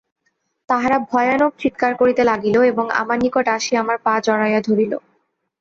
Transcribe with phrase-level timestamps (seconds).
[0.69, 4.93] তাহারা ভয়ানক চীৎকার করিতে লাগিল এবং আমার নিকট আসিয়া আমার পা জড়াইয়া ধরিল।